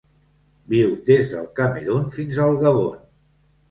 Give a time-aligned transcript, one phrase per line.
[0.73, 3.03] Viu des del Camerun fins al Gabon.